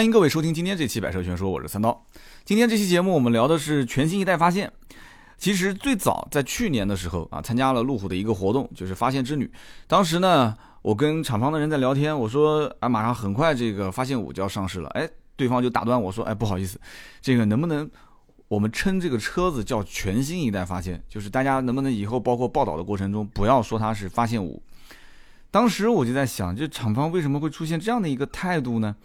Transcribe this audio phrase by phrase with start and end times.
[0.00, 2.06] 欢迎各位收听今天这期《百车全说》，我是三刀。
[2.46, 4.72] 今天这期节目我们聊的是全新一代发现。
[5.36, 9.52] 其实最早在去年的时候啊，参加了路虎的一个活动，就是发现之旅。
[9.86, 14.88] 当时呢，我跟厂方的人在聊天，我说啊，马上很快这个发现五就要上市了。
[14.94, 16.80] 哎，对方就打断我说，哎，不好意思，
[17.20, 17.86] 这个能不能
[18.48, 20.98] 我们称这个车子叫全新一代发现？
[21.10, 24.62] 就是大家能不能以后包括报道的过程中，不要说它是发现五。
[25.50, 28.96] 当时我就在想，这厂方为什么会出现这样的一个态度呢？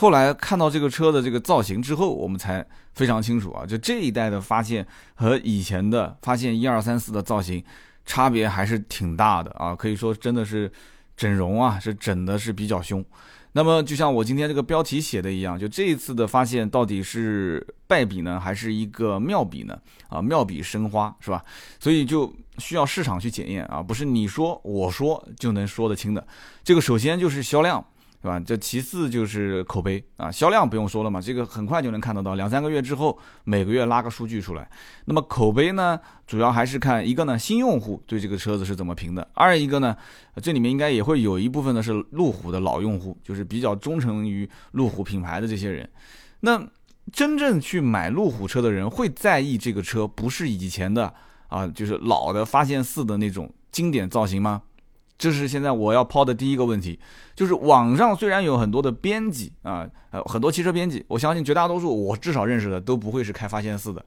[0.00, 2.64] 后来看到这个车的这个造型之后，我们才
[2.94, 4.86] 非常清楚啊，就这一代的发现
[5.16, 7.62] 和以前的发现一二三四的造型
[8.06, 10.70] 差别还是挺大的啊，可以说真的是
[11.16, 13.04] 整容啊，是整的是比较凶。
[13.52, 19.76] 那么就像我今天这个标题写的一样，就这一次的发现到底是败笔呢，还是一个妙笔呢？
[20.08, 21.44] 啊，妙笔生花是吧？
[21.80, 26.24] 所以就需要市场去检验啊，不是你说我说就能说得清的。
[26.62, 27.84] 这个首先就是销量。
[28.20, 28.40] 对吧？
[28.40, 34.68] 这其次就是口碑啊，销量不用说了嘛，这个很快就能看得到，两三个月之后每个月拉个数据出来。
[35.04, 39.96] 那么口碑呢，主要还是看一个呢，新用户对这个车子是怎么评的；二一个呢，
[40.42, 45.88] 这里面应该也会有一部分呢是路虎的老用户，就是比较忠诚于路虎品牌的这些人。
[46.40, 46.60] 那
[47.12, 51.14] 真正去买路虎车的人会在意这个车不是以前的
[51.46, 54.62] 啊，就是老的发现四的那种经典造型吗？
[55.18, 56.98] 这是现在我要抛的第一个问题，
[57.34, 64.04] 就是网上虽然有很多的编辑啊，呃，很多汽车编辑，我相信绝大多数我至少认识的都不会是开发现四的，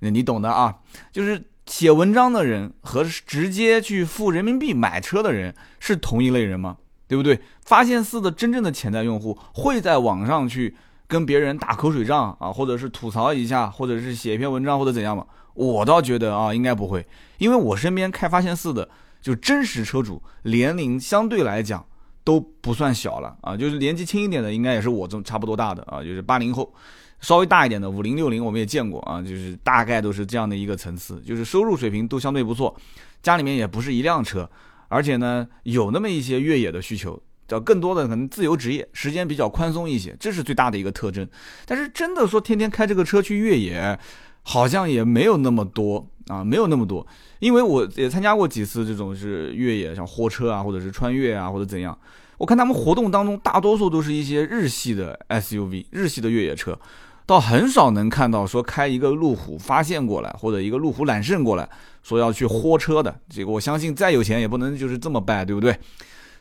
[0.00, 0.76] 你懂的啊。
[1.10, 6.76] 就是写文章的人和直接去付人民币买车的人是同一类人吗？
[7.08, 7.40] 对不对？
[7.64, 10.76] 发现四的真正的潜在用户会在网上去
[11.06, 15.24] 跟别人打口水仗啊，或者是吐槽一下，或者是写一篇文章或者怎样吗？
[15.54, 17.06] 我倒觉得啊，应该不会，
[17.38, 18.86] 因为我身边开发现四的。
[19.20, 21.84] 就真实车主年龄相对来讲
[22.24, 26.72] 都不算小了啊，就是年纪轻一点的应该也是我这差不多大的啊，就是八零后，
[27.20, 32.74] 稍微大一点的五零六零我们也见过啊，就是大概都是这样的一个层次，就是收入水平都相对不错，
[33.22, 34.48] 家里面也不是一辆车，
[34.88, 41.28] 而且呢有那么一些越野的需求，叫更多的可能自由职业，时间比较宽松一些，这是最大的一个特征。
[41.66, 43.98] 但是真的说天天开这个车去越野，
[44.42, 47.04] 好像也没有那么多啊，没有那么多。
[47.40, 51.98] 因为我也参加过几次这种是越野，像货车啊，或者是穿越啊，或者怎样。
[52.38, 56.78] 我看他们活动当中，大多数都是一些日系的 SUV、日系的越野车，
[57.26, 61.68] 倒很少能看到说开一个路虎发现过来，或者一个路虎揽胜过来，
[62.02, 63.14] 说要去豁车的。
[63.28, 65.76] 这个我相信再有钱也不能就是这么败，对不对？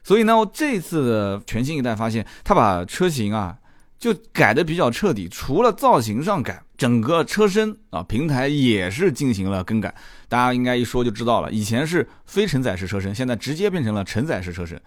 [0.03, 3.57] 所以呢，这次的全新一代发现，他把车型啊。
[3.99, 9.93] 就改的比较彻底，除了造型上改，整个车身啊平台也是进行了更改。
[10.29, 14.81] 大家应该一说就知道了，以前是非承载式车身，现在直接变成了承载式车身。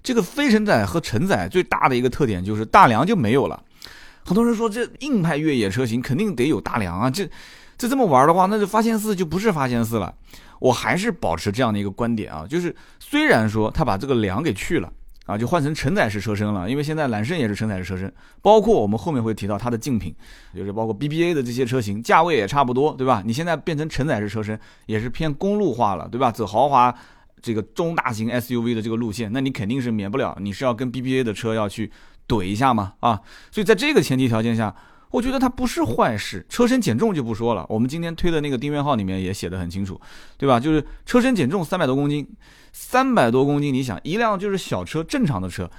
[0.00, 3.60] 这个非承载和承载最大的一个特点就是大梁就没有了。
[4.24, 7.28] 很多人说这硬派越野车型肯定得有大梁啊，这
[7.76, 10.14] 这这么玩的话，那就发现四就不是发现四了。
[10.60, 14.92] 我还是保持这样的一个观点啊，就是虽然说他把这个梁给去了。
[15.26, 20.14] 啊，就换成承载式车身了，因为现在揽胜也是承载式车身，包括我们后面会提到它的竞品，
[20.54, 23.22] 就是包括 BBA 的这些车型，价位也差不多，对吧？
[23.24, 26.30] 你现在变成承载式车身，也是偏公路化了，对吧？
[26.32, 26.94] 走豪华
[27.40, 31.90] 这个中大型 SUV 的这个路线，那你肯定是免不了，你是要跟 BBA 的车要去
[32.26, 34.74] 怼一下嘛，啊，所以在这个前提条件下。
[35.12, 37.64] 我觉得它不是坏事，车身减重就不说了。
[37.68, 40.00] 我们今天推的那个订阅号里面也写的很清楚，
[40.36, 40.58] 对吧？
[40.58, 42.26] 就是车身减重三百多公斤，
[42.72, 45.70] 三百多公斤，你想一辆就是小车正常的车，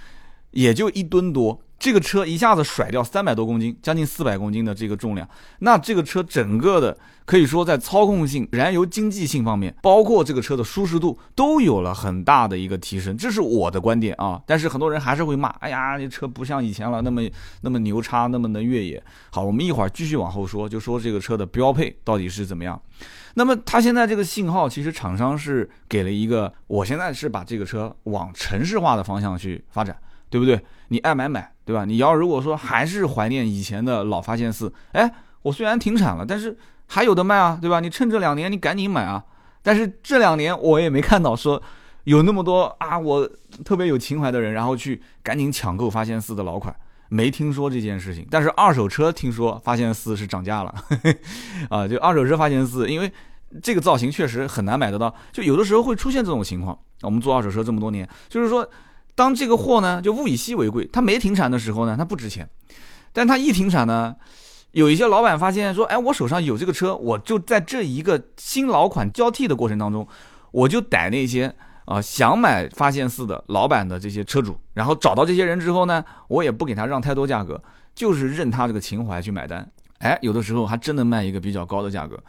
[0.51, 1.59] 也就一吨多。
[1.83, 5.27] 这个车一下子甩掉三百多公斤，将近四百公斤的这个重量，
[5.59, 13.17] 那这个车整个的可以说在操控性、燃油经济性方面，包括这个车的舒适度，都有了很大的一个提升。
[13.17, 17.21] 这是我的观点啊，但是很多人还是会骂：哎呀，这车不像以前了，那么
[17.59, 19.03] 那么牛叉，那么能越野。
[19.29, 22.81] 好，我们一会儿继续往后说，就说这个车的标配到底是怎么样。
[23.33, 29.97] 那么它现在这个信号，其实厂商是给了一个，我现在是把这个车往城市化的方向去发展。
[30.33, 30.59] 对不对？
[30.87, 31.85] 你爱买买，对吧？
[31.85, 35.13] 你要如果说还是怀念以前的老发现四，哎，
[35.43, 37.79] 我虽然停产了，但是还有的卖啊，对吧？
[37.79, 39.23] 你趁这两年你赶紧买啊！
[39.61, 41.61] 但是这两年我也没看到说
[42.05, 43.29] 有那么多啊，我
[43.63, 46.75] 特别有情怀的人，然后去赶紧抢购发现四的老款，
[47.09, 48.27] 没听说这件事情。
[48.31, 50.73] 但是二手车听说发现四是涨价了，
[51.69, 53.11] 啊，就二手车发现四，因为
[53.61, 56.75] 这个造型确实很难买得到，就有的时候会出现这种情况。
[57.03, 58.67] 我们做二手车这么多年，就是说。
[59.15, 62.45] 当这个货呢，就物以稀为贵，它没停产的时候呢，它不值钱；
[63.11, 64.15] 但它一停产呢，
[64.71, 70.07] 有一些老板发现说，哎，我手上有这个车，我就在这一个新老款交替的过程当中，
[70.51, 71.53] 我就逮那些
[71.85, 77.61] 啊，想买发现四的老板的这些车主，然后找到这些人之后呢，我也不给他让太多价格，
[77.93, 79.69] 就是任他这个情怀去买单。
[79.99, 82.19] 哎，有的时候还真能卖一个比较高的价格。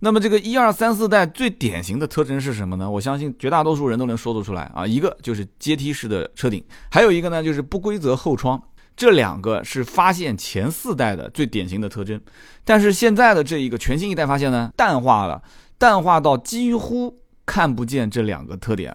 [0.00, 2.90] 那么这个一二三四代最典型的特征是什么呢？
[2.90, 8.62] 我相信绝大多数人都能说得出来啊，一个就是阶梯式的车顶，还有一个呢就是不规则后窗，
[8.96, 12.20] 这两个是发现前四代的最典型的特征。
[12.64, 15.42] 但是现在的这一个全新一代发现呢，淡化了，
[15.78, 17.18] 淡化到几乎。
[17.50, 18.94] 看不见这两个特点，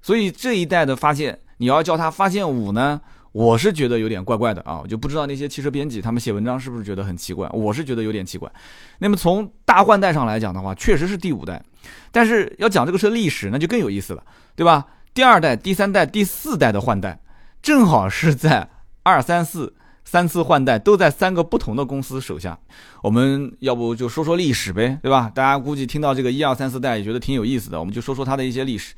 [0.00, 2.98] 所以这一代的发现，你要叫它发现五呢，
[3.32, 8.50] 我是觉得有点怪怪的啊，我就不知道那些汽车编辑他们写文章是不是觉得很奇怪，我是觉得有点奇怪。
[8.98, 11.62] 那么从大换代上来讲的话，确实是第五代，
[12.10, 14.22] 但是要讲这个车历史，那就更有意思了，
[14.54, 14.86] 对吧？
[15.14, 17.20] 第二代、第三代、第四代的换代，
[17.62, 18.68] 正好是在
[19.02, 19.74] 二三四。
[20.04, 22.58] 三次换代都在三个不同的公司手下，
[23.02, 25.30] 我们要不就说说历史呗，对吧？
[25.32, 28.94] 大家估计听到这个一二三四代也觉得挺有意思的，我们就说说它的一些历史。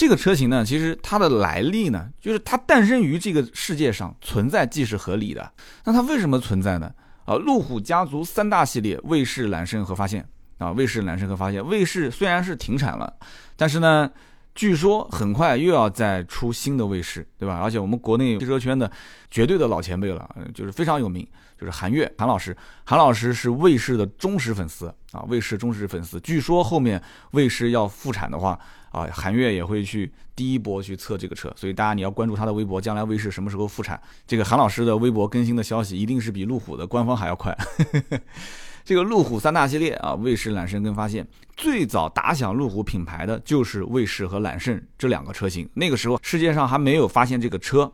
[0.00, 5.52] 这个车型呢，其实它的来历呢，就是它诞生于这个世界上存在即是合理的。
[5.84, 6.90] 那它为什么存在呢？
[7.26, 10.26] 啊，路虎家族三大系列：卫士、揽胜和发现
[10.56, 10.70] 啊。
[10.72, 13.12] 卫士、揽胜和发现，卫士虽然是停产了，
[13.58, 14.10] 但是呢。
[14.54, 17.60] 据说很快又要再出新的卫士，对吧？
[17.62, 18.90] 而且我们国内汽车圈的
[19.30, 21.26] 绝对的老前辈了，就是非常有名，
[21.58, 22.54] 就是韩越韩老师。
[22.84, 26.20] 韩老师是卫士的忠实粉丝啊，卫士忠实粉丝。
[26.20, 27.00] 据说后面
[27.30, 28.58] 卫士要复产的话
[28.90, 37.56] 啊，韩越也会去第一波去测这个车，所以大家你要关注他的微博，将来卫士什么时候复产，这个韩老师的微博更新的消息一定是比路虎的官方还要快。
[38.90, 41.24] 这个路虎三大系列啊，卫士、揽胜跟发现，
[41.56, 45.70] 最早打响路虎品牌的就是卫士和揽胜这两个车型。
[45.74, 47.92] 那个时候世界上还没有发现这个车。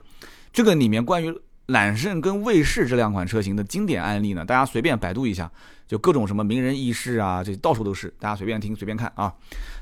[0.54, 5.52] 这个里面关于揽胜跟卫士这两款车型的经典案例呢，大家随便百度一下，
[5.86, 9.30] 就各种什么名人轶事啊，这到处都是，大家随便听随便看啊。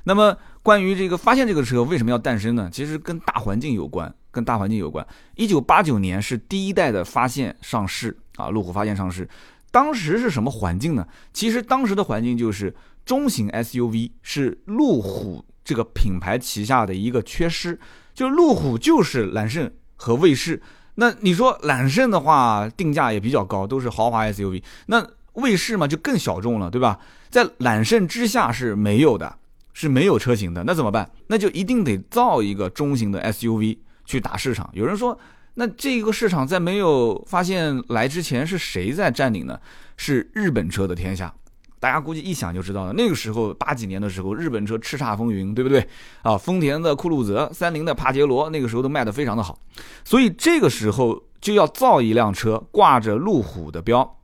[0.03, 2.69] 那么关于这个发现这个车为什么要诞生呢？
[2.73, 5.07] 其实跟大环境有关，跟大环境有关。
[5.37, 9.29] 一九八九年是第一代的发现上市啊，路虎发现上市。
[9.75, 11.05] 当时是什么环境呢？
[11.33, 12.73] 其实当时的环境就是
[13.05, 17.77] 中型 SUV 是路虎这个品牌旗下的一个缺失，
[18.15, 20.63] 就路虎就是揽胜和卫士。
[20.95, 24.63] 那你说揽胜的话，定价也比较高，都是豪华 SUV。
[24.87, 27.01] 那卫士嘛，就更小众了，对吧？
[27.29, 29.39] 在揽胜之下是没有的，
[29.73, 30.63] 是没有车型的。
[30.63, 31.11] 那怎么办？
[31.27, 34.71] 那就一定得造一个中型的 SUV 去打市场。
[34.73, 35.19] 有人说。
[35.55, 39.59] 那这个市场在没有发现来之前是谁在占领呢？
[39.97, 41.33] 是日本车的天下，
[41.79, 42.93] 大家估计一想就知道了。
[42.93, 45.87] 那个时候八几年的时候，日本车叱咤风云，对不对？
[46.23, 49.59] 啊，丰田的酷路泽、三菱的帕杰罗，那个时候都卖得非常的好，
[50.05, 54.19] 所以这个时候就要造一辆车挂着路虎的标，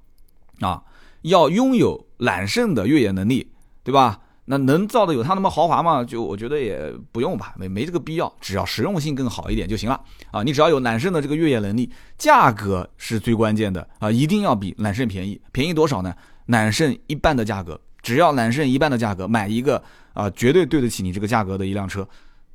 [0.61, 0.83] 啊，
[1.23, 3.53] 要拥有揽胜的越野能力，
[3.85, 4.21] 对吧？
[4.51, 6.03] 那能造的有它那么豪华吗？
[6.03, 10.01] 就我觉得也不用吧，没没这个必要，只要实用性更好一点就行了
[10.33, 10.43] 啊！
[10.43, 11.89] 你只要有揽胜的这个越野能力，
[12.19, 16.13] 价格是最关键的啊，一定要比揽胜便宜，便宜多少呢？
[16.47, 19.81] 揽胜一半的价格，只要揽胜一半的价格买一个
[20.15, 22.05] 啊，绝对对得起你这个价格的一辆车。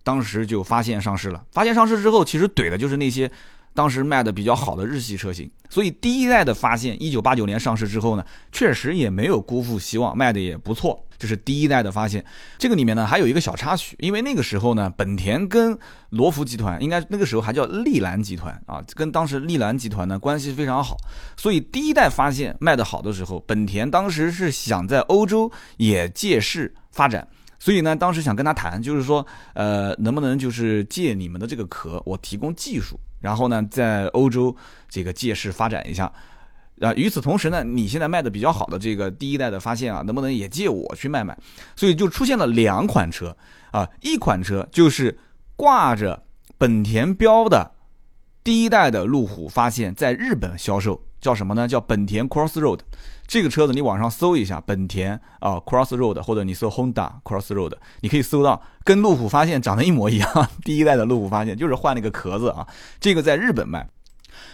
[0.04, 3.32] 当时就发现上市了，发现上市之后，其实怼的就是那些。
[3.76, 11.06] 当时卖的比较好的日系车型，所以第一代的发现，一九八九年上市之后呢，确实也没有辜负希望，卖的也不错。
[11.18, 12.24] 这是第一代的发现。
[12.58, 15.78] 这个里面呢还有一个小插曲，因为那个时候呢，本田跟
[16.10, 20.96] 罗孚集团，应该那个时候还叫利兰集团啊，跟当时利兰集团呢关系非常好，
[21.38, 27.28] 所以第一代发现卖的好的时候，本田当时是想在欧洲也借势发展。
[27.58, 34.56] 所以呢，当时想跟他谈，就是说，呃，能不能就是借你们的这个壳，我提供技术，然后呢，在欧洲
[34.88, 36.06] 这个借势发展一下，
[36.80, 41.36] 啊，与此同时呢，你现在卖的比较好的这个第一代的发现啊，能不能也借我去卖卖？
[41.76, 43.36] 所以就出现了两款车
[43.72, 45.18] 啊，一款车就是
[45.56, 46.22] 挂着
[46.60, 47.72] 本田标的
[48.46, 51.68] 第一代的路虎发现，在日本销售，叫什么呢？
[51.68, 52.82] 叫本田 Crossroad。
[53.26, 62.68] 这个车子你网上搜一下，本田啊，Crossroad，或者你搜 Honda Crossroad，你可以搜到跟路虎发现长得一模一样， 第一代的路虎发现就是换了个壳子啊。
[63.00, 63.90] 这个在日本卖，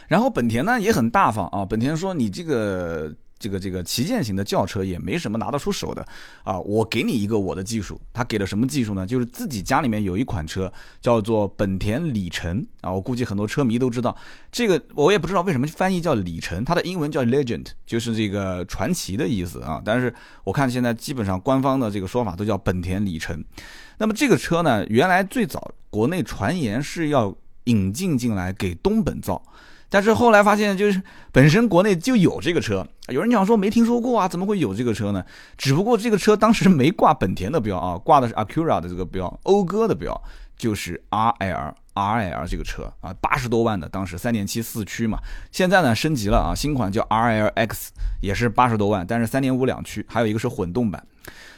[0.08, 3.14] 然后本田呢也很大方啊，本田说你这个。
[3.42, 6.06] 这个这个旗舰型的轿车也没什么拿得出手的
[6.44, 6.60] 啊！
[6.60, 9.08] 我给你一个我的技术，他给了什么技术呢？
[9.08, 10.72] 就是自己家里面有一款车
[11.02, 14.16] 叫做本田里程啊，我估计很多车迷都知道
[14.52, 19.82] 这个，我也不知道为什么翻译叫里程，它的英文叫 Legend，就是这个传奇的意思啊。
[19.84, 23.44] 但是我看现在基本上官方的这个说法都叫本田里程。
[23.98, 29.42] 那么这个车呢，原来最早国内传言是要引进进来给东本造。
[29.92, 31.00] 但是后来发现，就是
[31.32, 35.24] 本身国内就有这个车，有人讲说没听说过啊，怎么会有这个车呢？
[35.56, 40.20] 只不过这个车当时没挂本田的标啊，挂的是 Acura 的这个标，讴歌的标。
[40.58, 45.18] 就是 R L R L 这个车啊，八十多万的，当时三点七四驱嘛，
[45.52, 51.04] 现在呢升级了啊，新款叫 R L X，也是八十多万，但是三点五两驱，还有一个是混动版，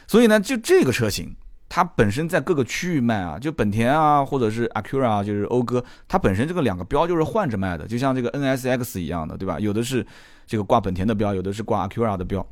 [0.06, 1.36] 所以呢，就这个车型。
[1.74, 9.58] 它本身在各个区域卖啊，就本田啊，或者是 Acura 啊，就是讴歌，它本身这个两个标就是换着卖的，就像这个 NSX 一样的，对吧？
[9.58, 10.06] 有的是
[10.46, 12.46] 这个挂本田的标，有的是挂 Acura 的标。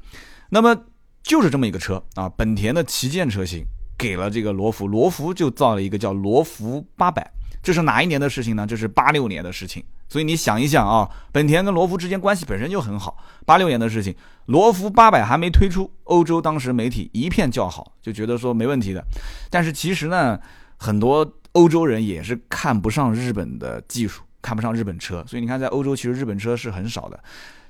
[0.50, 0.76] 那么
[1.22, 3.64] 就是这么一个车啊，本田的旗舰车型
[3.96, 7.30] 给了这个罗孚，罗孚就造了一个叫罗孚八百。
[7.62, 8.66] 这是哪一年的事情呢？
[8.66, 9.82] 这是八六年的事情。
[10.08, 13.16] 所以你想一想啊，本田跟罗孚之间关系本身就很好。
[13.46, 14.14] 八六年的事情，
[14.46, 19.02] 罗孚八百还没推出，欧洲当时媒体一片叫好，就觉得说没问题的。
[19.48, 20.38] 但是其实呢，
[20.76, 25.24] 很多欧洲人也是看不上日本的技术，看不上日本车。
[25.26, 27.18] 所以你看，在欧洲其实日本车是很少的。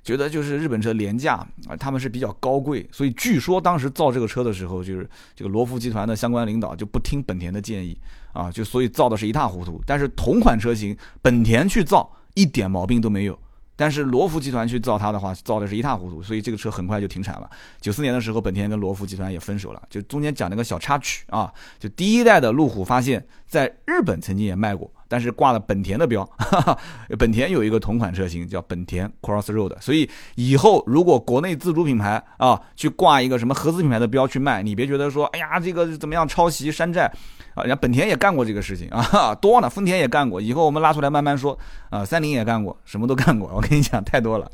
[0.03, 1.35] 觉得就是日本车廉价
[1.69, 7.97] 啊，他们是比较高贵，所以据说当时造这个车的时候，就是这个罗孚集团的相关领导就不听本田的建议
[8.33, 9.83] 啊，就所以造的是一塌糊涂。
[9.87, 13.39] 但是同款车型，本田去造一点毛病都没有。
[13.75, 17.51] 但是罗孚集团去造它的话，造的是一塌糊涂，所以这个车很快就停产了。
[17.81, 19.83] 九四年的时候，本田跟罗孚集团也分手了。
[19.89, 26.25] 就中间讲了个小插曲啊，就第一代的路虎发现，在日本曾经也卖过，但是挂了本田的标。
[26.39, 26.79] 哈 哈
[27.19, 37.13] 本田有一个同款车型叫本田 Crossroad，所以以后如果国内自主品牌啊去挂一个什么合资品牌的标去卖，你别觉得说，哎呀，这个怎么样抄袭山寨。
[37.55, 39.69] 啊，人家本田也干过这个事情啊， 多呢。
[39.69, 41.59] 丰田也干过，以后我们拉出来慢慢说。
[41.91, 43.51] 啊，三菱也干过，什么都干过。
[43.55, 44.51] 我跟你讲，太多了。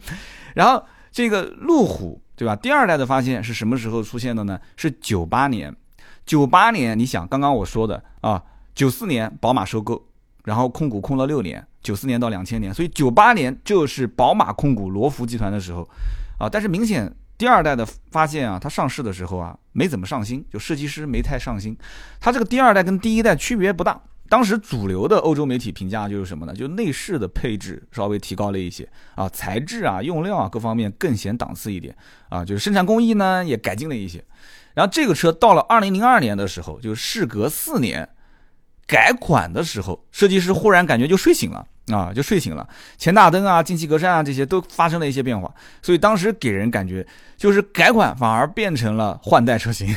[0.54, 2.56] 然后这个路虎，对吧？
[2.56, 4.58] 第二代的发现是什么时候出现的呢？
[4.76, 5.72] 是九八年。
[6.26, 8.42] 九八年，你想，刚刚我说的啊，
[8.74, 10.04] 九四年宝马收购，
[10.48, 15.88] 然后控股控了六年，九四年到两千年，所以九八年就是宝马控股罗孚集团的时候
[16.38, 16.48] 啊。
[16.50, 17.14] 但是明显。
[17.38, 21.78] 第二代的发现啊，它上市的时候啊，没怎么上心，就设计师没太上心。
[22.18, 24.00] 它这个第二代跟第一代区别不大。
[24.28, 26.52] 当时主流的欧洲媒体评价就是什么呢？
[26.52, 31.94] 就内饰的配置稍微提高了一些啊，材质啊、用料啊各方面更显档次一点
[32.28, 34.24] 啊，就是生产工艺呢也改进了一些。
[34.74, 38.08] 然后这个车到了二零零二年的时候，就是事隔四年
[38.88, 41.64] 改款的时候，设计师忽然感觉就睡醒了。
[41.88, 42.68] 啊，就睡醒了，
[42.98, 47.06] 前大灯啊、进气格栅啊这些都发生了一些变化，所以当时给人感觉
[47.38, 49.88] 就是改款反而变成了换代车型，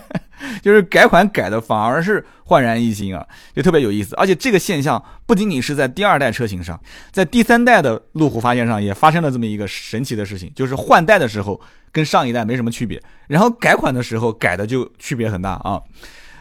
[0.64, 3.22] 就是改款改的反而是焕然一新啊，
[3.54, 4.14] 就特别有意思。
[4.16, 6.80] 而且这个现象不仅仅是在第二代车型上，
[7.12, 11.60] 在第三代的路虎发现上也发生了这么一个神奇的事情，就是换代的时候
[11.92, 15.82] 跟上一代没什么区别，然后改款的时候改的就区别很大啊。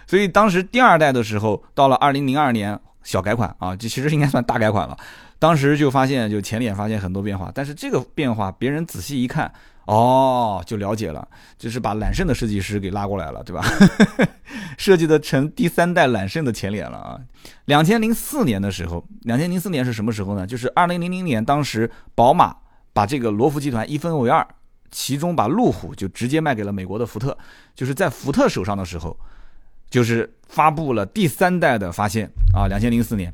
[0.07, 2.79] 所以当时第二代的时候，到了二零零二年。
[3.05, 4.97] 小改款啊，这其实应该算大改款了。
[5.37, 9.53] 当时就发现，就前脸发现很多变化，但是这个变化别人仔细一看，
[9.85, 13.63] 哦，就了解了，就是把揽胜的设计师给拉过来了，对吧？
[14.75, 17.19] 设计的成第三代揽胜的前脸了啊。
[17.65, 20.47] 两千零四年的时候，两千零四年是什么时候呢？
[20.47, 22.55] 就是二零零零年，当时宝马
[22.91, 24.43] 把这个罗孚集团一分为二，
[24.89, 27.37] 其中把路虎就直接卖给了美国的福特，
[27.75, 29.15] 就是在福特手上的时候。
[29.89, 33.33] 就是发布了第三代的发现啊，两千零四年，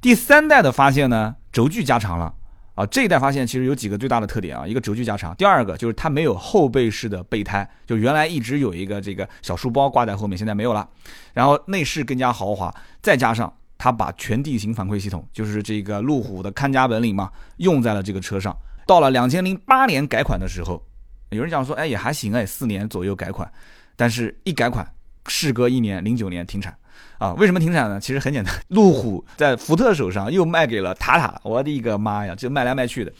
[0.00, 2.34] 第三代的发现呢，轴距加长了
[2.74, 2.84] 啊。
[2.86, 10.88] 这一代发现其实有几个最大的特点啊，一个轴距加长，第二个就是它没有后背式的备胎，就原来一直有一个这个小书包挂在后面，现在没有了。
[11.32, 18.56] 然后内饰更加豪华，再加上它把全地形反馈系统，就是这个路虎的看家本领嘛，用在了这个车上。
[18.86, 20.84] 到了两千零八年改款的时候，
[21.30, 23.50] 有人讲说，哎也还行哎，四年左右改款，
[23.96, 24.86] 但是一改款。
[25.26, 26.76] 事隔一年，零九年停产，
[27.18, 27.98] 啊，为什么停产呢？
[27.98, 33.12] 其实很简单，路虎在福特手上又卖给了塔塔，我的一个妈呀，就卖来卖去的，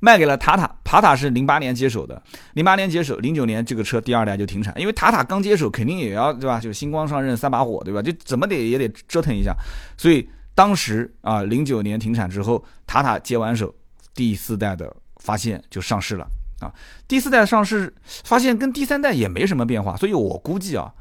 [0.00, 2.22] 卖给了塔塔，塔塔是零八年接手的，
[2.54, 6.60] 零八年接手，零九年这个车第二代就停产，因为塔塔刚接手，肯定也要对吧？
[6.60, 8.02] 就星光上任三把火，对吧？
[8.02, 9.54] 就怎么得也得折腾一下，
[9.96, 13.74] 所以当时啊，零九年停产之后，塔塔接完手，
[14.14, 16.26] 第四代的发现就上市了
[16.60, 16.70] 啊，
[17.08, 20.92] 第四代上市发现跟第三代也没什么变化，所以我估计啊。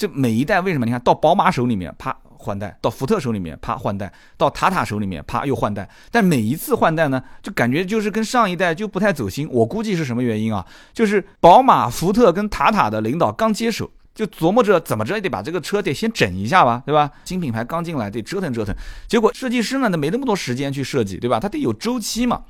[0.00, 0.86] 这每一代为什么？
[0.86, 5.86] 你看到宝马手里面啪换代，到福特手里面啪换代，到塔塔手里面啪又换代。
[6.10, 9.46] 但每一次换代呢，就感觉就是跟上一代就不太走心。
[9.52, 10.66] 我估计是什么原因啊？
[10.94, 17.10] 就是宝马、福特跟塔塔的领导刚接手，就琢磨着怎么着也得把这个车得先整一下吧，对吧？
[17.26, 18.74] 新品牌刚进来得折腾折腾。
[19.06, 21.38] 结果设计师呢，那没那么多时间去设计，对吧？
[21.38, 22.40] 他得有周期嘛。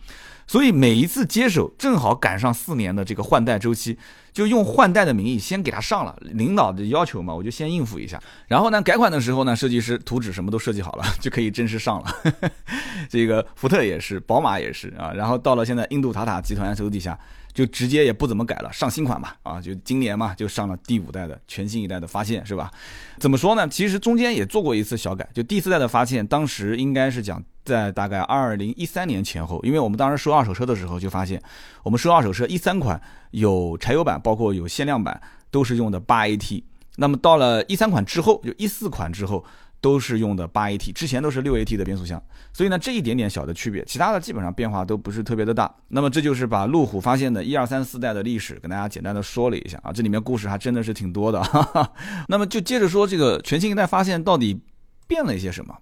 [0.50, 3.96] 所以每一次接手正好赶上四年的这个换代周期，
[4.32, 6.18] 就用换代的名义先给他上了。
[6.22, 8.20] 领导的要求嘛，我就先应付一下。
[8.48, 12.12] 然后呢，改款的时候呢，设计师图纸什么都设计好了， 就可以正式上了。
[13.08, 15.12] 这个福特也是，宝马也是啊。
[15.12, 17.16] 然后到了现在，印度塔塔集团手底下。
[17.52, 22.70] 就直接也不怎么改了，上新款嘛，啊，就今年嘛，就上了第五代的全新一代的发现，是吧？
[23.18, 23.66] 怎么说呢？
[23.68, 31.40] 其实中间也做过一次小改，就第四代的发现，当时应该是讲在大概二零一三年前后，因为我们当时收二手车的时候就发现，
[31.82, 33.00] 我们收二手车一三款
[33.32, 36.62] 有柴油版，包括有限量版，都是用的八 AT，
[36.96, 39.44] 那么到了一三款之后，就一四款之后。
[39.82, 45.74] 都是用的八 AT，之前都是六 AT 的变速箱，所以呢，这一点点小的区别，其他的基本上变化都不是特别的大。
[45.88, 51.42] 那么这就是把路虎发现的一二三四代的历史跟大家简单的说了一下啊，这里面故事还真的是挺多的。
[51.42, 51.92] 哈哈。
[52.28, 54.60] 那么就接着说这个全新一代发现到底
[55.06, 55.74] 变了一些什么？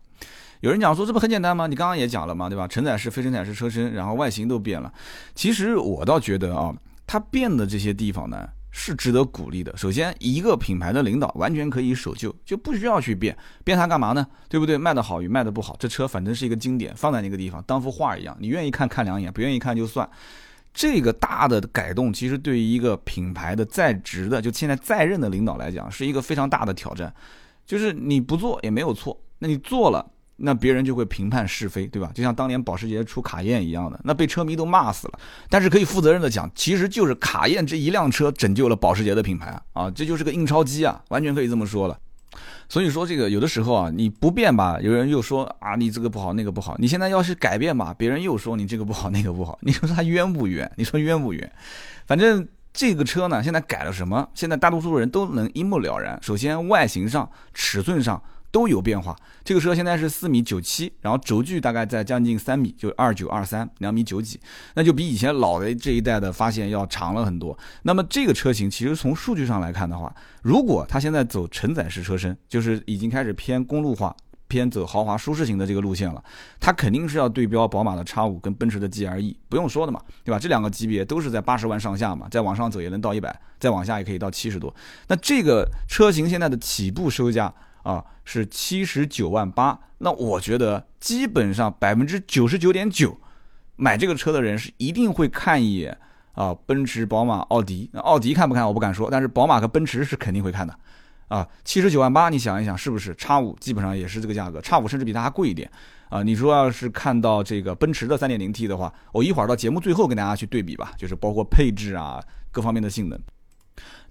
[0.61, 1.67] 有人讲说这不很简单吗？
[1.67, 2.67] 你刚刚也讲了嘛，对吧？
[2.67, 4.93] 承载式、非承载式车身，然后外形都变了。
[5.35, 6.75] 其实我倒觉得啊，
[7.07, 8.49] 它变的这些地方呢。
[8.71, 9.75] 是值得鼓励的。
[9.77, 14.25] 首先，一个品牌的领导完全可以守旧，就不需要去变，变它干嘛呢？
[14.49, 14.77] 对不对？
[14.77, 20.09] 卖的好与卖的不好，这车反正是一个经典，放在那个地方当幅画一样，你愿意看看两眼，不愿意看就算。
[20.73, 27.13] 这个大的改动，其实对于一个品牌的在职的，就现在在任的领导来讲，是一个非常大的挑战。
[27.67, 30.07] 就是你不做也没有错，那你做了。
[30.41, 32.13] 那别人就会评判是非，对吧？
[32.15, 35.19] 就像当年保时捷出卡宴一样的，那被车迷都骂死了。
[35.51, 39.91] 但是可以负责任的讲，其实就是卡宴这一辆车拯救了保时捷的品牌啊！
[39.91, 41.99] 这就是个印钞机啊，完全可以这么说了。
[42.69, 46.77] 所以说这个有的时候啊，你不变吧，有人又说啊你这个不好那个不好。
[46.79, 49.59] 你现在要是改变吧，别人又说你这个不好那个不好。
[49.63, 50.71] 你说他冤不冤？
[50.77, 51.53] 你说冤不冤？
[52.07, 54.29] 反正这个车呢，现在改了什么？
[54.35, 56.17] 现在大多数人都能一目了然。
[56.23, 58.23] 首先外形上、尺寸上。
[58.51, 59.17] 都有变化。
[59.45, 64.39] 这个车现在是四米九七，然后轴距大概在将近三米，就二九二三，两米九几，
[64.75, 67.59] 那就比以前老的这一代的发现要长了很多。
[67.83, 74.15] 那么这个车型其实从数据上来看的话，如果它现在走承载式车身，就是已经开始偏公路化、
[74.49, 76.23] 偏走豪华舒适型的这个路线了，
[76.61, 80.39] 它肯定是要对标宝马的 X 五跟奔驰的 GLE，不用说的嘛，对吧？
[80.39, 84.75] 这两个级别都是在八十万上下嘛，再往上走也能到一百，再往下也可以到七十多。
[85.07, 87.55] 那这个车型现在的起步售价。
[87.83, 89.79] 啊，是七十九万八。
[89.99, 93.19] 那我觉得基本上百分之九十九点九，
[93.77, 95.99] 买这个车的人是一定会看一眼
[96.33, 97.91] 啊，奔驰、宝马、奥迪。
[97.95, 100.79] 奥迪看不看我不敢说，但是宝马和奔驰是肯定会看的。
[101.29, 103.15] 啊，七十九万八，你想一想是不是？
[103.17, 105.71] 叉五基本上也是这个价格，叉五甚至比它还贵一点。
[106.09, 112.19] 啊，你说要是看到这个奔驰的三点零 T 的话，我一会儿到节目最后跟大家去对比吧，就是包括配置啊
[112.51, 113.21] 各方面的性能。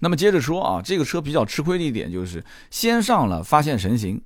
[0.00, 4.20] 那么接着说啊，这个车比较吃亏的一点就是先上了发现神行，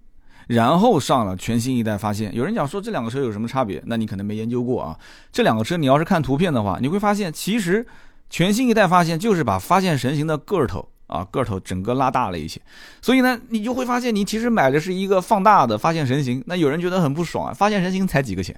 [0.49, 2.35] 然后上了全新一代发现。
[2.35, 3.83] 有人讲说这两个车有什么差别？
[3.87, 4.99] 那你可能没研究过啊。
[5.33, 7.87] 这两个车你要是看图片的话，你会发现其实
[8.29, 12.61] 全新一代发现就是把发现神行的个头啊个头整个拉大了一些。
[13.01, 16.43] 所以呢，你就会发现你其实买的是一个放大的发现神行。
[16.47, 18.55] 那有人觉得很不爽啊，发现神行才几个钱，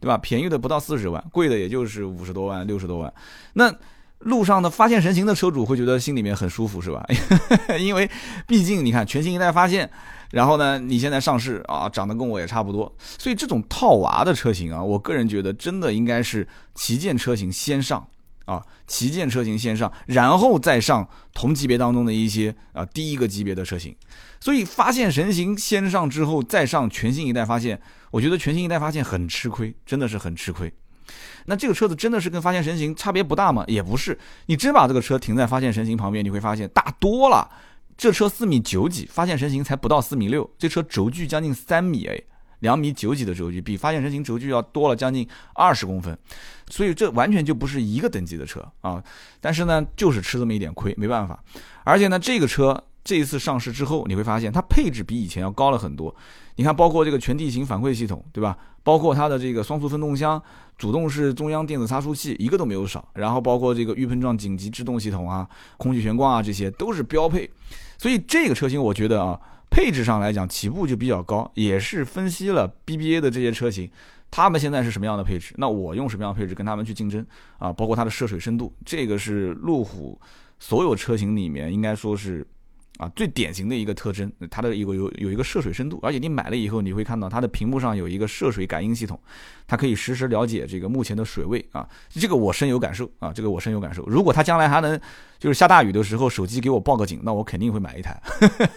[0.00, 0.18] 对吧？
[0.18, 3.12] 便宜的不到四十万，贵的也就是五十多万、六十多万。
[3.54, 3.72] 那
[4.20, 7.04] 路上的发现神行的车主会觉得心里面很舒服，是吧？
[7.78, 8.08] 因为
[8.46, 9.90] 毕竟你看全新一代发现，
[10.30, 18.06] 然后呢，你现在上市啊，长得跟我也差不多，所以这种套娃的车型啊，我个人觉得真的应该是旗舰车型先上
[18.44, 23.96] 啊，旗舰车型先上，然后再上同级别当中的一些啊第一个级别的车型。
[24.38, 27.80] 所以发现神行先上之后再上全新一代发现，
[28.10, 30.72] 我觉得全新一代发现很吃亏，真的是很吃亏。
[31.46, 33.64] 那这个车子真的是跟发现神行差别不大吗？
[33.66, 34.18] 也不是。
[34.46, 37.48] 你真把这个车停在发现神行旁边，你会发现大多了。
[37.96, 42.20] 这车四米九几，发现神行才不到四米六，这车轴距将近三米哎，
[42.60, 46.16] 两米九几的轴距，比发现神行轴距要多了将近二十公分，
[46.70, 49.02] 所以这完全就不是一个等级的车啊。
[49.40, 51.42] 但是呢，就是吃这么一点亏，没办法。
[51.84, 52.84] 而且呢，这个车。
[53.02, 56.14] 这一次上市之后，你会发现它配置比以前要高了很多。
[56.56, 58.56] 你看，包括这个全地形反馈系统，对吧？
[58.82, 60.40] 包括它的这个双速分动箱、
[60.76, 63.08] 主动式中央电子差速器，一个都没有少。
[63.14, 67.48] 然后包括这个预碰撞紧急制动系统啊、空气悬挂啊，这些都是标配。
[67.96, 73.90] 所以这个车型，我觉得啊，配置上来讲起步就比较高，也是分析了 BBA 的这些车型，
[74.30, 77.24] 他们现在是什么样的配置，那我用什么样的配置跟他们去竞争
[77.58, 77.72] 啊？
[77.72, 80.20] 包括它的涉水深度，这个是路虎
[80.58, 82.46] 所有车型里面应该说是。
[83.00, 89.18] 啊，最典型的一个特征，它的一个有有一个涉水深度，而且你买了以后，你会看到它的屏幕上有一个涉水感应系统，
[89.66, 94.04] 它可以实时了解这个目前的水位啊，这个我深有感受啊，这个我深有感受。
[94.04, 95.00] 如果它将来还能
[95.38, 98.20] 就是下大雨的时候，手机给我报个警，那我肯定会买一台。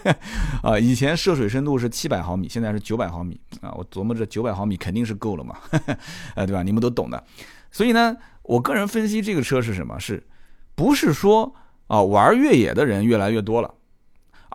[0.64, 5.58] 啊，以前涉水深度是七百毫米，现在是九百毫米啊，我琢磨着九百毫米肯定是够了嘛，
[6.34, 6.62] 呃，对吧？
[6.62, 7.22] 你们都懂的。
[7.70, 10.00] 所以呢，我个人分析这个车是什么？
[10.00, 10.26] 是
[10.74, 11.54] 不是说
[11.88, 13.74] 啊玩越野的人越来越多了，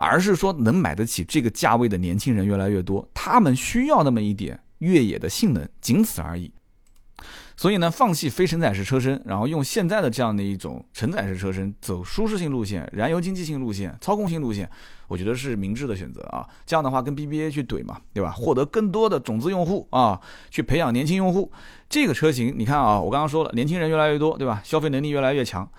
[0.00, 6.50] 而是说能买得起这个价位的年轻人越来越多，他们需要那么一点越野的性能，仅此而已。
[7.54, 14.66] 所以呢，放弃非承载式车身，然后用现在的这样的一种承载式车身，走舒适性路线、燃油经济性路线、操控性路线，
[15.06, 16.48] 我觉得是明智的选择啊。
[16.64, 18.30] 这样的话，跟 BBA 去怼嘛，对吧？
[18.30, 21.52] 获得更多的种子用户啊，去培养年轻用户。
[21.90, 24.62] 这个车型，你看啊，我刚刚说了，年轻人越来越多，对吧？
[24.64, 25.70] 消费能力越来越强。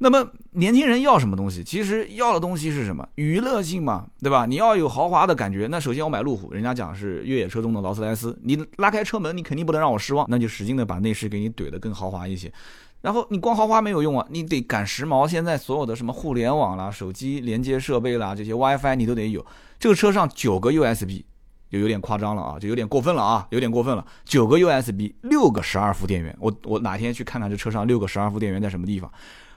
[0.00, 1.64] 那么年轻人要什么东西？
[1.64, 3.06] 其实要的东西是什么？
[3.16, 4.46] 娱乐性嘛，对吧？
[4.46, 5.66] 你要有豪华的感觉。
[5.68, 12.52] 那首先我买路虎，人家讲是越野车中的劳斯莱斯，你拉开车门，你肯定不能让我失望，那就使劲的把内饰给你怼得更豪华一些。
[13.00, 15.26] 然后你光豪华没有用啊，你得赶时髦。
[15.26, 19.44] 现在所有的什么互联网啦、手机连接设备啦、这些 WiFi 你都得有。
[19.80, 21.22] 这个车上九个 USB
[21.70, 24.04] 就有点夸张了啊，就有点过分了啊，有点过分了。
[24.24, 26.36] 九个 USB，六个十二伏电源。
[26.40, 29.10] 我我哪天去看看这车上六个十二伏电源在什么地方？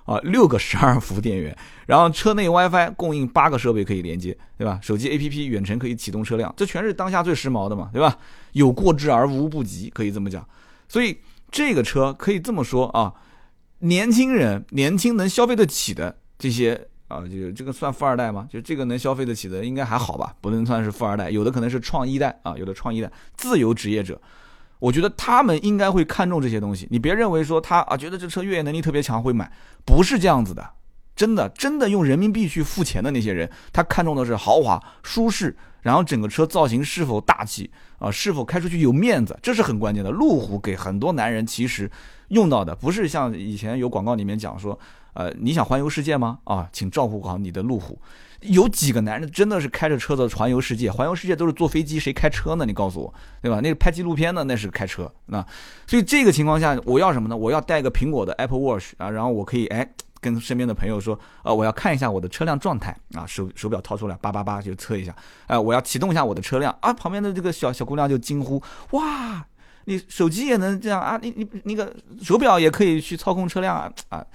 [0.06, 4.80] 啊，六个十二伏电源，然后车内 WiFi 供应八个设备可以连接，对吧？
[4.82, 8.18] 手机 APP 远程可以启动车辆，这全是当下最时髦的嘛，对吧？
[8.54, 10.46] 有过之而无不及，可以这么讲。
[10.88, 11.18] 所以
[11.50, 13.14] 这个车可以这么说啊，
[13.80, 18.48] 年轻人年轻能消费得起的这些啊，就这个算富二代吗？
[18.52, 24.20] 就这个能消费得起的应该还好吧，不能算是富二代，有的可能是创一代啊，有的创一代自由职业者。
[24.82, 26.88] 我觉得他们应该会看重这些东西。
[26.91, 29.50] 你别认为说他啊，觉得这车越野能力特别强会买，
[29.86, 30.72] 不是这样子的。
[31.15, 37.69] 真的，真的用人民币去付钱的那些人，他看重的是豪华、舒适，然后整个车造型是否大气
[38.00, 40.10] 啊，是否开出去有面子，这是很关键的。
[40.10, 41.89] 路虎给很多男人其实
[42.30, 44.78] 用到的不是像以前有广告里面讲说，
[45.13, 46.39] 呃，你想环游世界吗？
[46.45, 48.00] 啊，请照顾好你的路虎。
[48.41, 50.89] 有几个男人真的是开着车子环游世界？
[50.89, 52.65] 环游世界都是坐飞机，谁开车呢？
[52.65, 53.60] 你告诉我，对吧？
[53.62, 55.45] 那个拍纪录片的那是开车，那
[55.86, 57.38] 所以这个情况下，我要什么呢？
[57.38, 59.88] 我要带个苹果的 Apple Watch 啊，然后我可以哎
[60.22, 65.14] 跟身边的朋友说，呃，我要看一下我的车辆状态啊，手手表掏出来，叭叭叭就测一下，
[65.48, 69.46] 哎，我要启动一下我的车辆啊，旁边的这个小小姑娘就惊呼，哇，
[69.86, 71.20] 你手机也能这样啊？
[71.22, 74.26] 你你那个手表也可以去操控车辆啊啊！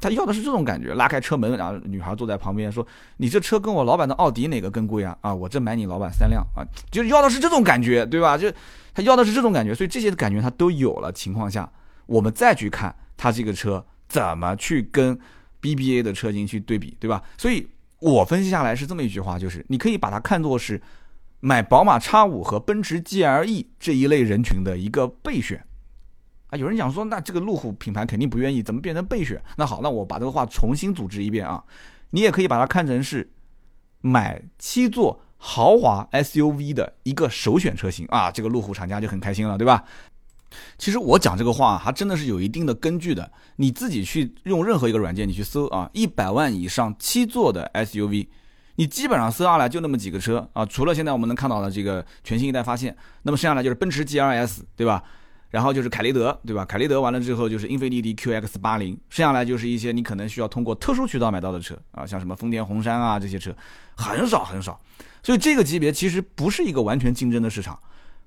[0.00, 2.86] 他要的是这种感觉，拉开车门，然后女孩坐在旁边说
[3.18, 5.18] ：“你这车跟我老板的奥迪哪个更贵啊？
[5.20, 8.38] 啊，我这买你老板三辆啊，就要的是这种感觉，对吧？
[8.38, 8.48] 就
[8.94, 11.68] 他要的是这种感觉，所以这些感觉他都有了情况下，
[12.06, 15.18] 我们再去看他这个车怎么去跟
[15.60, 17.22] BBA 的车型去对比，对吧？
[17.36, 17.68] 所以
[18.00, 20.80] 我分析下来是这么一句话，就是你可以把它看作是
[21.40, 25.64] 买宝马 X 五和奔驰 GLE 这一类人群的一个备选。
[26.50, 29.42] 啊，有人讲说，那这个路虎品牌肯定不愿意，怎么变成备选？
[29.56, 31.62] 那好，那我把这个话重新组织一遍啊，
[32.10, 33.30] 你也可以把它看成是
[34.00, 39.84] 买七座豪华 SUV 的一个首选车型啊，这个路虎厂家就很开心了，对吧？
[40.78, 48.26] 其实我讲这个话还真的是有一定的根据的，你自己去用任何一个软件，你去搜啊，一百万以上七座的 SUV，
[48.76, 55.02] 你基本上搜下来就那么几个车啊，除了现在我们能看到的这个全新一代发现，那么剩下来就是奔驰 GLS，对吧？
[55.50, 56.62] 然后就是凯雷德，对吧？
[56.64, 63.54] 凯雷德完了之后就是英菲尼迪 QX 八零，剩下来就是一些你可能需要通过特殊渠道买到的车啊，像什么丰田红杉啊这些车，
[63.96, 64.78] 很少很少，
[65.22, 67.78] 所以这个级别其实不是一个完全竞争的市场。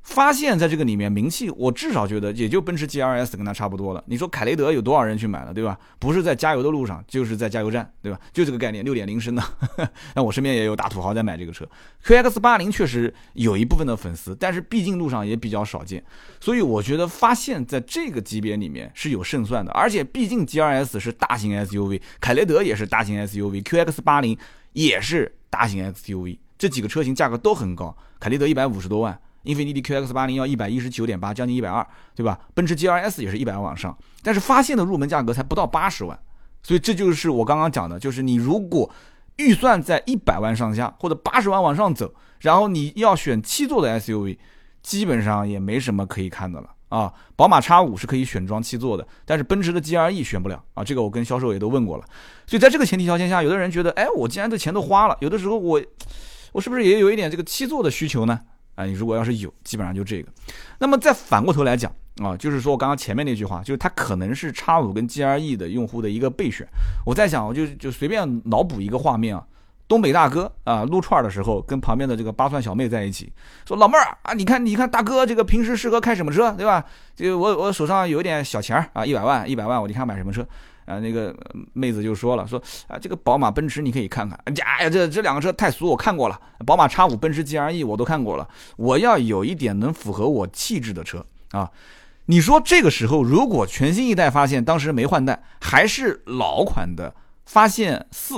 [0.03, 4.03] 发现在这个里面名气，我至少觉得也就奔驰 GLS 跟它差不多了。
[4.07, 5.77] 你说凯雷德有多少人去买了，对吧？
[5.99, 8.19] 不是在加油的路上，就是在加油站，对吧？
[8.33, 9.43] 就这个概念，六点零升的。
[10.15, 11.65] 那我身边也有大土豪在买这个车。
[12.03, 16.03] QX 八零确实有一部分的粉丝，但是毕竟路上也比较少见，
[16.39, 19.71] 所以我觉得发现在这个级别里面是有胜算的。
[19.71, 24.35] 而且毕竟 GLS 是大型 SUV，凯雷德也是大型 SUV，QX 八零
[24.73, 29.17] 也是大型 SUV，这几个车型价格都很高，凯雷德一百五十多万。
[29.43, 32.39] 英菲尼迪 QX 八零要一百一十九点八，将近一百二，对吧？
[32.53, 36.19] 奔驰 GLS 也是一百万往上，但是发现的入门价格才不到八十万，
[36.61, 38.89] 所以这就是我刚刚讲的，就是你如果
[39.37, 44.37] 预算在一百万上下或者八十万往上走，然后你要选七座的 SUV，
[44.83, 47.11] 基本上也没什么可以看的了啊。
[47.35, 50.83] 宝马 X 五是可以选装七座的，但是奔驰的 GLE 选不了啊。
[50.83, 52.03] 这个我跟销售也都问过了，
[52.45, 55.81] 所以在这个前提条件下，有的人觉得，哎，我既然这钱都花了，有的时候我
[56.51, 58.39] 我是不是也有一点这个七座的需求呢？
[58.81, 60.29] 啊，你如果要是有，基本上就这个。
[60.79, 61.91] 那么再反过头来讲
[62.21, 66.67] 啊，就是说我刚刚前面那句话，就是它可能是叉五跟 G R E 的用户的一个备选。
[67.05, 69.45] 我在想，我就就随便脑补一个画面啊，
[69.87, 73.31] 东北大哥啊撸串的时候，跟旁边的这个八蒜小妹在一起，
[73.67, 76.83] 说老妹儿啊，你看你看大哥这个平时适合开什么车，对吧？
[77.15, 80.45] 这我我手上有一点小钱儿啊，一百万一百万，我你看买什么车？
[80.91, 81.33] 啊，那个
[81.73, 84.37] 妹子就说了，说啊，这个宝马、奔驰你可以看看。
[84.45, 86.39] 哎呀，这这两个车太俗，我看过了。
[86.65, 88.47] 宝马 X 五、奔驰 GLE 我都看过了。
[88.75, 91.71] 我要有一点能符合我气质的车啊。
[92.25, 97.13] 你说这个时候如果全新一代发现当时没换代，还是老款的
[97.45, 98.35] 发现四，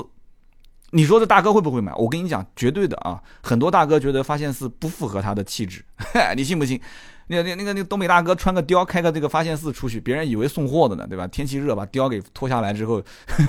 [0.91, 1.93] 你说这大哥会不会买？
[1.95, 3.21] 我跟你讲，绝对的啊！
[3.41, 5.83] 很多大哥觉得发现四不符合他的气质，
[6.35, 6.79] 你信不信？
[7.27, 11.25] 那个、那、那个、那个东北大哥穿个貂，开个这个发现四出去，别人以为送货的呢，对吧？
[11.27, 13.01] 天气热，把貂给脱下来之后，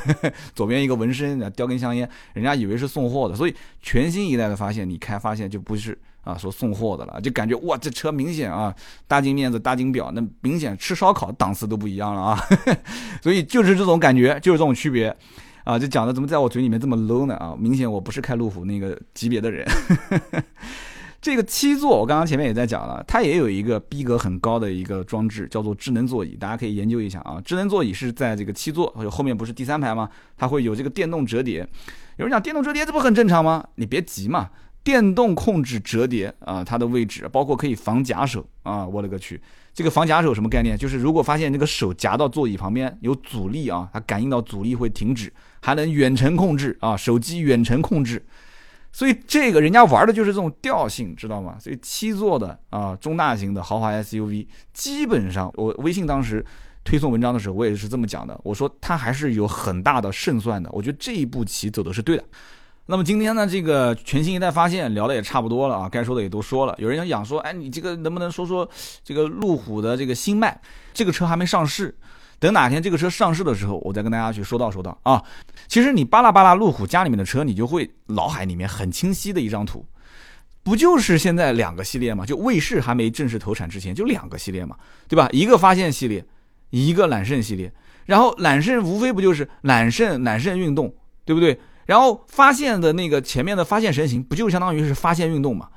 [0.55, 3.35] 左边一个纹身，叼根香烟，人家以为是送货的。
[3.35, 8.75] 所以全新一代的发现，你开发现就不是啊，说送货的了，就感觉哇，这车明显啊，
[9.07, 12.41] 大金面子、大金表，那明显吃烧烤档次都不一样了啊。
[13.21, 15.15] 所以就是这种感觉，就是这种区别
[15.65, 15.79] 啊。
[15.79, 17.35] 就讲的怎么在我嘴里面这么 low 呢？
[17.37, 19.67] 啊，明显我不是开路虎那个级别的人。
[21.25, 27.41] 这个七座，我刚刚前面也在讲了，它也有一个逼格很高的一个装置，叫做智能座椅，大家可以研究一下啊。
[27.43, 30.07] 智能座椅是在这个七座还有后面不是第三排吗？
[30.37, 31.67] 它会有这个电动折叠。
[32.19, 33.67] 有人讲电动折叠这不很正常吗？
[33.77, 34.51] 你别急嘛，
[34.83, 39.41] 电动控制折叠啊，它的位置包括可以防夹手啊，我勒个去，
[39.73, 40.77] 这个防夹手什么概念？
[40.77, 45.33] 就是如果发现这个手夹到座椅旁边有阻力啊，它感应到阻力会停止，
[45.63, 48.23] 还能远程控制啊，手机远程控制。
[48.95, 51.57] 所以这个人家玩的就是这种调性，知道吗？
[51.59, 56.47] 所以七座的啊中大型的豪华 SUV，基本上我微信当时
[56.85, 58.41] 推送文章的时候，我也是这么讲的。
[58.45, 60.71] 我说它还是有很大的胜算的。
[60.73, 62.25] 我觉得这一步棋走的是对的。
[62.87, 66.75] 那么今天呢，这个全新一代发现聊的也差不多了啊，该说的也都说了。
[66.79, 68.69] 有人想说，哎，你这个能不能说说
[69.03, 70.61] 这个路虎的这个新迈？
[70.93, 71.93] 这个车还没上市。
[72.45, 75.25] 等哪天这个车上市的时候，我再跟大家去说道说道啊。
[75.67, 79.83] 其实你巴拉巴拉路虎家里面的车，你就会脑海里面很清晰的一张图，
[80.63, 82.27] 不就是现在两个系列嘛？
[82.27, 84.77] 就卫士还没正式投产之前，就两个系列嘛，
[85.09, 85.27] 对吧？
[85.33, 86.23] 一个发现系列，
[86.69, 87.73] 一个揽胜系列。
[88.05, 91.59] 然后揽胜无非不就是揽胜、揽胜运动，对不对？
[91.87, 95.71] 然后发现的那个前面的发现神行，不就相当于是发现运动嘛，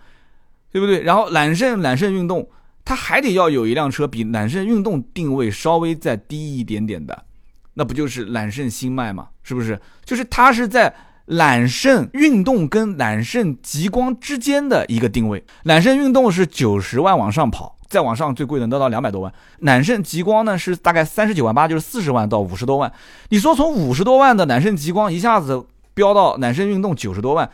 [0.69, 1.01] 对不对？
[1.03, 2.49] 然后揽胜、揽胜运动。
[2.88, 7.26] 它还得要有一辆车比揽胜运动定位稍微再低一点点的，
[7.73, 9.28] 那不就是揽胜新迈吗？
[9.43, 9.78] 是不是？
[10.06, 10.95] 就是它是在
[11.26, 15.43] 揽胜运动跟揽胜极光之间的一个定位。
[15.63, 19.34] 揽胜运动是九十万往上跑，再往上最贵能得到两百多万。
[19.60, 22.89] 揽胜极光呢是大概三十九万八，就是四十万到五十多万。
[23.28, 27.50] 你说从五十多万的揽胜极光一下子飙到揽胜运动九十多万？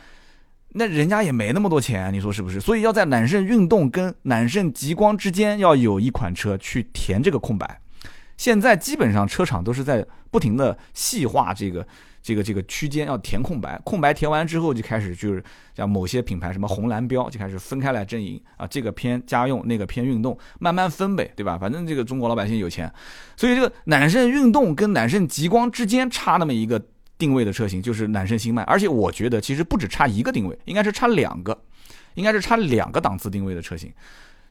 [0.76, 2.60] 那人家也没那么多钱，你说是不是？
[2.60, 7.80] 所以要在揽胜运动跟揽胜极光之间要有一款车去填这个空白。
[8.36, 11.86] 现在基本上车厂都是在不停的细化这个
[12.20, 13.80] 这个这个区间，要填空白。
[13.84, 15.42] 空白填完之后，就开始就是
[15.76, 21.56] 像某些品牌什么红蓝标就开始分开来阵营啊，这个偏家用，那个偏运动，慢慢分呗，对吧？
[21.56, 22.92] 反正这个中国老百姓有钱，
[23.36, 26.82] 所以这个揽胜运动跟揽胜极光之间差那么一个。
[27.18, 31.56] 定位的车型就是揽胜星迈，而且我觉得其实不止差一个定位，应该是差两个，
[32.14, 33.92] 应该是差两个档次定位的车型。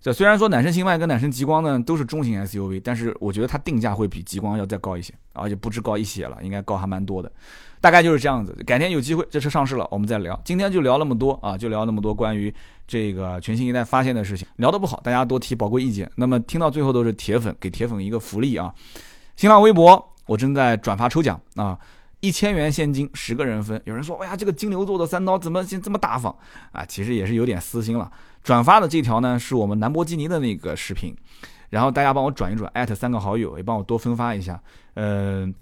[0.02, 7.32] 这虽然说揽胜星迈跟揽胜极光呢都是中型 SUV，但是我觉得它定价会比极光要再高一些，而且不止高一些了，应该高还蛮多的。
[7.80, 8.54] 大概就是这样子。
[8.66, 10.38] 改天有机会这车上市了，我们再聊。
[10.44, 12.54] 今天就聊那么多啊，就聊那么多关于
[12.86, 14.46] 这个全新一代发现的事情。
[14.58, 16.10] 聊得不好，大家多提宝贵意见。
[16.16, 18.74] 那么听到最后都是铁粉，给铁粉一个福利啊！
[19.38, 21.80] 新浪微博我正在转发抽奖啊。
[22.24, 23.80] 一千元现金，十个人分。
[23.84, 26.34] 有人说：“哎呀，这个金牛座的三刀怎么这么大方
[26.72, 28.10] 啊？”其实也是有点私心了。
[28.42, 31.14] 转发的这条呢，是我们兰博基尼的那个视频，
[31.70, 34.58] 然后大家帮我转一转，艾特三个好友，也帮我多分发一下。
[34.94, 35.54] 嗯，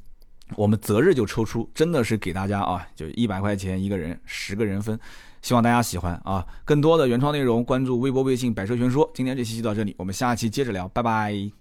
[0.55, 4.99] 我们择日就抽出，真的是给大家啊，就一百块钱一个人，十个人分。
[5.41, 6.45] 希望大家喜欢啊！
[6.63, 9.09] 更多的原创内容，关注微博、微信“百车全说”。
[9.15, 11.51] 今天这期就到这里，我们下期接着聊，拜拜。